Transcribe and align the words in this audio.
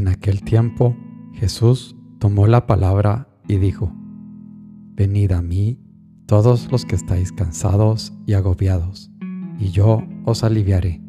En 0.00 0.08
aquel 0.08 0.40
tiempo 0.42 0.96
Jesús 1.34 1.94
tomó 2.20 2.46
la 2.46 2.66
palabra 2.66 3.28
y 3.46 3.58
dijo, 3.58 3.92
Venid 4.94 5.32
a 5.32 5.42
mí 5.42 5.78
todos 6.24 6.72
los 6.72 6.86
que 6.86 6.94
estáis 6.94 7.32
cansados 7.32 8.14
y 8.24 8.32
agobiados, 8.32 9.12
y 9.58 9.68
yo 9.72 10.02
os 10.24 10.42
aliviaré. 10.42 11.02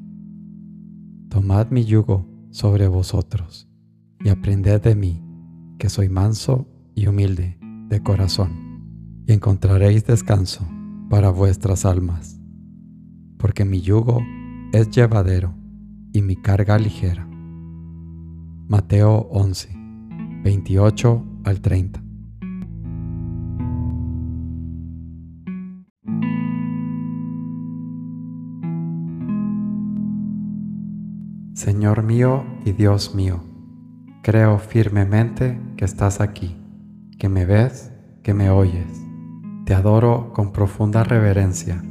Tomad 1.30 1.70
mi 1.70 1.86
yugo 1.86 2.27
sobre 2.50 2.89
vosotros, 2.89 3.70
y 4.20 4.27
aprended 4.27 4.82
de 4.82 4.94
mí, 4.94 5.23
que 5.80 5.88
soy 5.88 6.10
manso 6.10 6.68
y 6.94 7.08
humilde 7.08 7.58
de 7.88 8.04
corazón, 8.04 8.52
y 9.26 9.32
encontraréis 9.32 10.05
descanso 10.05 10.68
para 11.10 11.30
vuestras 11.30 11.86
almas, 11.86 12.42
porque 13.38 13.64
mi 13.64 13.80
yugo 13.80 14.21
es 14.73 14.89
llevadero 14.89 15.55
y 16.11 16.21
mi 16.21 16.36
carga 16.36 16.78
ligera. 16.78 17.31
Mateo 18.71 19.28
11, 19.32 19.68
28 20.46 21.25
al 21.43 21.60
30. 21.60 22.02
Señor 31.54 32.03
mío 32.03 32.45
y 32.64 32.72
Dios 32.72 33.14
mío, 33.14 33.44
creo 34.23 34.58
firmemente 34.58 35.59
que 35.76 35.84
estás 35.84 36.22
aquí, 36.22 36.56
que 37.20 37.28
me 37.28 37.44
ves, 37.44 37.92
que 38.23 38.34
me 38.34 38.50
oyes. 38.52 39.02
Te 39.66 39.73
adoro 39.73 40.31
con 40.31 40.53
profunda 40.53 41.03
reverencia. 41.03 41.84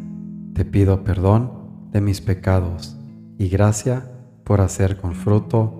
Te 0.55 0.65
pido 0.65 1.05
perdón 1.05 1.91
de 1.93 2.01
mis 2.01 2.23
pecados 2.23 2.99
y 3.37 3.51
gracia 3.51 4.10
por 4.45 4.62
hacer 4.62 4.99
con 4.99 5.15
fruto 5.15 5.79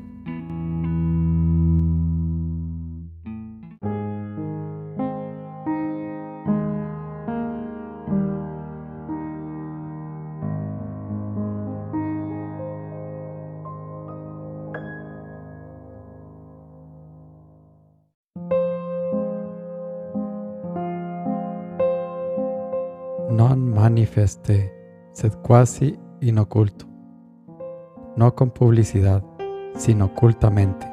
Non 23.41 23.73
manifeste, 23.73 24.71
sed 25.11 25.41
quasi 25.41 25.97
in 26.19 26.37
oculto. 26.37 26.85
No 28.15 28.35
con 28.35 28.51
publicidad, 28.51 29.23
sino 29.75 30.05
ocultamente. 30.05 30.85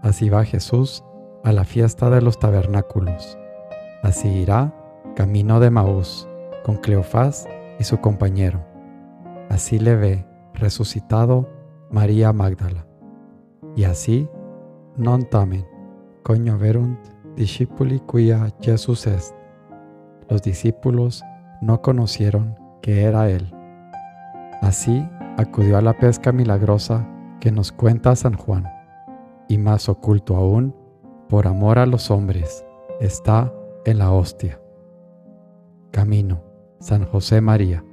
Así 0.00 0.30
va 0.30 0.44
Jesús 0.44 1.04
a 1.42 1.52
la 1.52 1.64
fiesta 1.64 2.08
de 2.08 2.22
los 2.22 2.38
tabernáculos. 2.38 3.36
Así 4.02 4.28
irá 4.28 4.72
camino 5.14 5.60
de 5.60 5.70
Maús 5.70 6.26
con 6.64 6.76
Cleofás 6.76 7.46
y 7.78 7.84
su 7.84 8.00
compañero. 8.00 8.64
Así 9.50 9.78
le 9.78 9.94
ve 9.94 10.26
resucitado 10.54 11.50
María 11.90 12.32
Magdala. 12.32 12.86
Y 13.76 13.84
así 13.84 14.26
non 14.96 15.28
tamen, 15.28 15.66
coño 16.22 16.56
verunt 16.56 16.98
discipuli 17.36 18.00
quia 18.06 18.54
Jesus 18.60 19.06
est. 19.06 19.34
Los 20.30 20.40
discípulos 20.40 21.22
no 21.60 21.82
conocieron 21.82 22.58
que 22.82 23.02
era 23.04 23.30
Él. 23.30 23.52
Así 24.60 25.08
acudió 25.36 25.76
a 25.76 25.82
la 25.82 25.98
pesca 25.98 26.32
milagrosa 26.32 27.08
que 27.40 27.52
nos 27.52 27.72
cuenta 27.72 28.16
San 28.16 28.34
Juan, 28.34 28.64
y 29.48 29.58
más 29.58 29.88
oculto 29.88 30.36
aún, 30.36 30.74
por 31.28 31.46
amor 31.46 31.78
a 31.78 31.86
los 31.86 32.10
hombres, 32.10 32.64
está 33.00 33.52
en 33.84 33.98
la 33.98 34.10
hostia. 34.10 34.60
Camino, 35.90 36.42
San 36.80 37.04
José 37.04 37.40
María. 37.40 37.84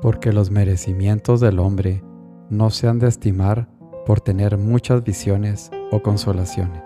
Porque 0.00 0.32
los 0.32 0.50
merecimientos 0.50 1.40
del 1.40 1.58
hombre 1.58 2.02
no 2.48 2.70
se 2.70 2.88
han 2.88 2.98
de 2.98 3.08
estimar 3.08 3.68
por 4.04 4.20
tener 4.20 4.56
muchas 4.58 5.04
visiones 5.04 5.70
o 5.90 6.00
consolaciones, 6.02 6.82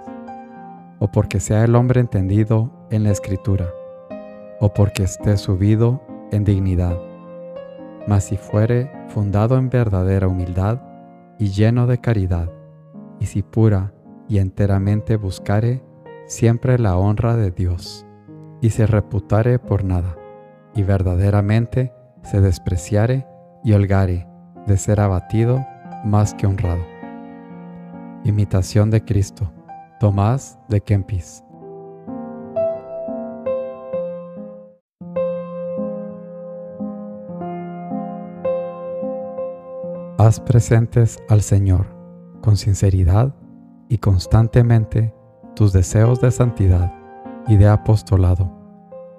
o 0.99 1.11
porque 1.11 1.41
sea 1.41 1.65
el 1.65 1.75
hombre 1.75 2.01
entendido 2.01 2.71
en 2.91 3.05
la 3.05 3.11
escritura, 3.11 3.71
o 4.61 4.73
porque 4.73 5.05
esté 5.05 5.37
subido 5.37 6.03
en 6.31 6.45
dignidad. 6.45 6.99
Mas 8.07 8.25
si 8.25 8.37
fuere 8.37 8.91
fundado 9.09 9.57
en 9.57 9.71
verdadera 9.71 10.29
humildad 10.29 10.81
y 11.39 11.49
lleno 11.49 11.87
de 11.87 11.99
caridad, 11.99 12.51
y 13.21 13.27
si 13.27 13.43
pura 13.43 13.93
y 14.29 14.39
enteramente 14.39 15.17
buscare 15.17 15.83
siempre 16.27 16.79
la 16.79 16.97
honra 16.97 17.37
de 17.37 17.51
Dios, 17.51 18.07
y 18.61 18.71
se 18.71 18.87
reputare 18.87 19.59
por 19.59 19.85
nada, 19.85 20.17
y 20.75 20.83
verdaderamente 20.83 21.93
se 22.23 22.41
despreciare 22.41 23.27
y 23.63 23.73
holgare 23.73 24.27
de 24.67 24.77
ser 24.79 25.01
abatido 25.01 25.65
más 26.05 26.35
que 26.35 26.47
honrado. 26.47 26.94
Imitación 28.27 28.91
de 28.91 29.05
Cristo. 29.05 29.53
Tomás 30.01 30.59
de 30.71 30.81
Kempis. 30.81 31.45
Haz 40.17 40.41
presentes 40.41 41.19
al 41.29 41.43
Señor 41.43 41.85
con 42.41 42.57
sinceridad 42.57 43.35
y 43.91 43.99
constantemente 43.99 45.15
tus 45.55 45.75
deseos 45.75 46.23
de 46.23 46.31
santidad 46.31 46.95
y 47.47 47.59
de 47.59 47.69
apostolado, 47.69 48.51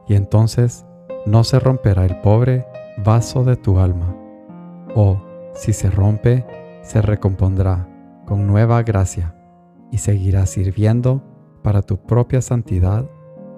y 0.07 0.15
entonces 0.15 0.83
no 1.27 1.43
se 1.43 1.59
romperá 1.59 2.05
el 2.05 2.19
pobre 2.21 2.65
vaso 3.03 3.43
de 3.43 3.55
tu 3.55 3.77
alma, 3.77 4.15
o 4.95 5.21
si 5.53 5.73
se 5.73 5.91
rompe, 5.91 6.43
se 6.81 7.03
recompondrá 7.03 7.87
con 8.25 8.47
nueva 8.47 8.81
gracia 8.83 9.35
y 9.91 9.97
seguirás 9.97 10.49
sirviendo 10.49 11.23
para 11.63 11.81
tu 11.81 11.97
propia 11.97 12.41
santidad 12.41 13.09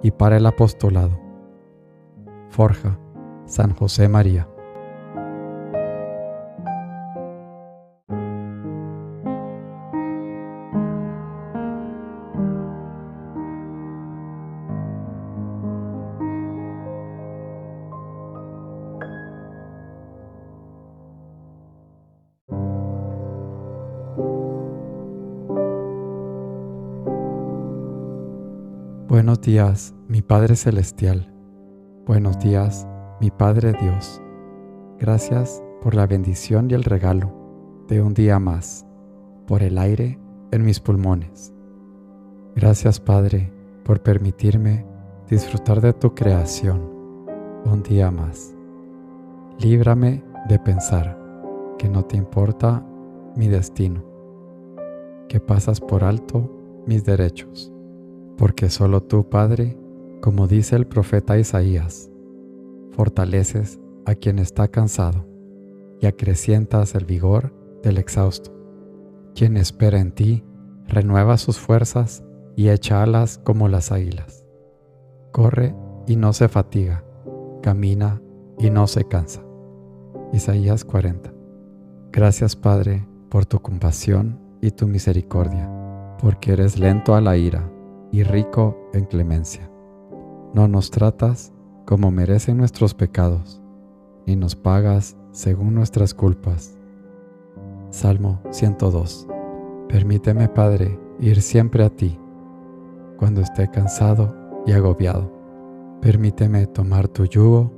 y 0.03 0.11
para 0.11 0.37
el 0.37 0.45
apostolado. 0.45 1.19
Forja, 2.49 2.99
San 3.45 3.73
José 3.73 4.07
María. 4.07 4.47
Buenos 29.17 29.41
días, 29.41 29.95
mi 30.07 30.21
Padre 30.21 30.55
Celestial. 30.55 31.33
Buenos 32.05 32.37
días, 32.37 32.87
mi 33.19 33.31
Padre 33.31 33.73
Dios. 33.73 34.21
Gracias 34.99 35.63
por 35.81 35.95
la 35.95 36.05
bendición 36.05 36.69
y 36.69 36.75
el 36.75 36.83
regalo 36.83 37.33
de 37.87 37.99
un 38.03 38.13
día 38.13 38.37
más, 38.37 38.85
por 39.47 39.63
el 39.63 39.79
aire 39.79 40.19
en 40.51 40.63
mis 40.63 40.79
pulmones. 40.79 41.51
Gracias, 42.55 42.99
Padre, 42.99 43.51
por 43.83 44.03
permitirme 44.03 44.85
disfrutar 45.27 45.81
de 45.81 45.93
tu 45.93 46.13
creación 46.13 46.87
un 47.65 47.81
día 47.81 48.11
más. 48.11 48.53
Líbrame 49.57 50.23
de 50.47 50.59
pensar 50.59 51.17
que 51.79 51.89
no 51.89 52.05
te 52.05 52.17
importa 52.17 52.85
mi 53.35 53.47
destino, 53.47 54.03
que 55.27 55.39
pasas 55.39 55.81
por 55.81 56.03
alto 56.03 56.51
mis 56.85 57.03
derechos 57.03 57.73
porque 58.37 58.69
solo 58.69 59.01
tú, 59.01 59.29
Padre, 59.29 59.77
como 60.21 60.47
dice 60.47 60.75
el 60.75 60.85
profeta 60.85 61.37
Isaías, 61.37 62.09
fortaleces 62.91 63.79
a 64.05 64.15
quien 64.15 64.39
está 64.39 64.67
cansado 64.67 65.25
y 65.99 66.05
acrecientas 66.05 66.95
el 66.95 67.05
vigor 67.05 67.53
del 67.83 67.97
exhausto. 67.97 68.53
Quien 69.35 69.57
espera 69.57 69.99
en 69.99 70.11
ti, 70.11 70.43
renueva 70.85 71.37
sus 71.37 71.57
fuerzas 71.57 72.23
y 72.55 72.69
echa 72.69 73.03
alas 73.03 73.39
como 73.43 73.67
las 73.67 73.91
águilas. 73.91 74.45
Corre 75.31 75.75
y 76.07 76.15
no 76.15 76.33
se 76.33 76.47
fatiga, 76.47 77.03
camina 77.61 78.21
y 78.59 78.69
no 78.69 78.87
se 78.87 79.05
cansa. 79.05 79.43
Isaías 80.33 80.85
40. 80.85 81.33
Gracias 82.11 82.55
Padre 82.55 83.07
por 83.29 83.45
tu 83.45 83.59
compasión 83.59 84.39
y 84.61 84.71
tu 84.71 84.87
misericordia, 84.87 85.69
porque 86.19 86.53
eres 86.53 86.79
lento 86.79 87.13
a 87.13 87.21
la 87.21 87.37
ira 87.37 87.69
y 88.11 88.23
rico 88.23 88.77
en 88.93 89.05
clemencia. 89.05 89.69
No 90.53 90.67
nos 90.67 90.91
tratas 90.91 91.53
como 91.85 92.11
merecen 92.11 92.57
nuestros 92.57 92.93
pecados, 92.93 93.61
ni 94.25 94.35
nos 94.35 94.55
pagas 94.55 95.15
según 95.31 95.75
nuestras 95.75 96.13
culpas. 96.13 96.77
Salmo 97.89 98.41
102. 98.51 99.27
Permíteme, 99.87 100.49
Padre, 100.49 100.99
ir 101.19 101.41
siempre 101.41 101.83
a 101.83 101.89
ti, 101.89 102.19
cuando 103.17 103.41
esté 103.41 103.69
cansado 103.69 104.35
y 104.65 104.73
agobiado. 104.73 105.31
Permíteme 106.01 106.67
tomar 106.67 107.07
tu 107.07 107.25
yugo, 107.25 107.71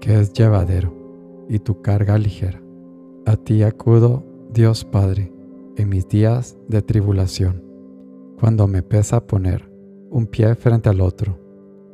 que 0.00 0.20
es 0.20 0.32
llevadero, 0.32 0.94
y 1.48 1.58
tu 1.58 1.82
carga 1.82 2.16
ligera. 2.18 2.62
A 3.26 3.36
ti 3.36 3.62
acudo, 3.62 4.24
Dios 4.52 4.84
Padre, 4.84 5.32
en 5.76 5.88
mis 5.88 6.06
días 6.08 6.56
de 6.68 6.82
tribulación, 6.82 7.63
cuando 8.38 8.66
me 8.66 8.82
pesa 8.82 9.26
poner 9.26 9.70
un 10.10 10.26
pie 10.26 10.54
frente 10.54 10.88
al 10.88 11.00
otro, 11.00 11.38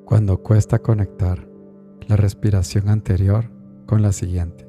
cuando 0.04 0.42
cuesta 0.42 0.78
conectar 0.78 1.48
la 2.08 2.16
respiración 2.16 2.88
anterior 2.88 3.50
con 3.86 4.02
la 4.02 4.12
siguiente. 4.12 4.66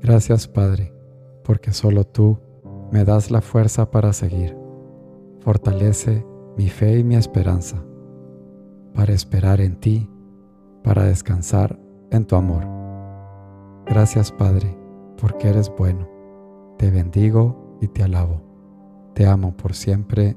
Gracias 0.00 0.48
Padre, 0.48 0.92
porque 1.42 1.72
solo 1.72 2.04
tú 2.04 2.38
me 2.90 3.04
das 3.04 3.30
la 3.30 3.40
fuerza 3.40 3.90
para 3.90 4.12
seguir. 4.12 4.56
Fortalece 5.40 6.24
mi 6.56 6.68
fe 6.68 6.98
y 6.98 7.04
mi 7.04 7.16
esperanza 7.16 7.84
para 8.94 9.12
esperar 9.12 9.60
en 9.60 9.76
ti, 9.76 10.08
para 10.82 11.04
descansar 11.04 11.78
en 12.10 12.24
tu 12.24 12.36
amor. 12.36 12.64
Gracias 13.86 14.30
Padre, 14.30 14.76
porque 15.20 15.48
eres 15.48 15.70
bueno. 15.76 16.08
Te 16.78 16.90
bendigo 16.90 17.76
y 17.80 17.88
te 17.88 18.02
alabo. 18.02 18.40
Te 19.14 19.26
amo 19.26 19.56
por 19.56 19.74
siempre, 19.74 20.36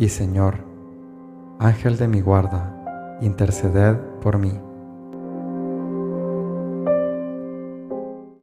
y 0.00 0.08
Señor, 0.08 0.64
Ángel 1.58 1.98
de 1.98 2.08
mi 2.08 2.22
guarda, 2.22 3.18
interceded 3.20 3.98
por 4.22 4.38
mí. 4.38 4.58